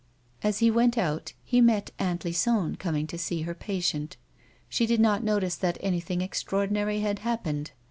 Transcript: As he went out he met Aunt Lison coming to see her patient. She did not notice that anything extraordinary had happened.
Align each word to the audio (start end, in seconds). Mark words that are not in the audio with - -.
As 0.41 0.57
he 0.57 0.71
went 0.71 0.97
out 0.97 1.33
he 1.43 1.61
met 1.61 1.91
Aunt 1.99 2.25
Lison 2.25 2.75
coming 2.77 3.05
to 3.05 3.19
see 3.19 3.43
her 3.43 3.53
patient. 3.53 4.17
She 4.67 4.87
did 4.87 4.99
not 4.99 5.23
notice 5.23 5.55
that 5.57 5.77
anything 5.79 6.21
extraordinary 6.21 7.01
had 7.01 7.19
happened. 7.19 7.69